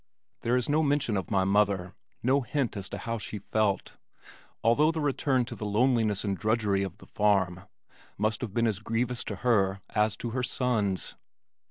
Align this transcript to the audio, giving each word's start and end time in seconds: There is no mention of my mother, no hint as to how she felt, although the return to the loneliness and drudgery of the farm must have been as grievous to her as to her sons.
There 0.39 0.57
is 0.57 0.67
no 0.67 0.81
mention 0.81 1.15
of 1.15 1.29
my 1.29 1.43
mother, 1.43 1.93
no 2.23 2.41
hint 2.41 2.75
as 2.75 2.89
to 2.89 2.97
how 2.97 3.19
she 3.19 3.37
felt, 3.37 3.97
although 4.63 4.89
the 4.91 4.99
return 4.99 5.45
to 5.45 5.53
the 5.55 5.63
loneliness 5.67 6.23
and 6.23 6.35
drudgery 6.35 6.81
of 6.81 6.97
the 6.97 7.05
farm 7.05 7.65
must 8.17 8.41
have 8.41 8.51
been 8.51 8.65
as 8.65 8.79
grievous 8.79 9.23
to 9.25 9.35
her 9.45 9.81
as 9.91 10.17
to 10.17 10.31
her 10.31 10.41
sons. 10.41 11.13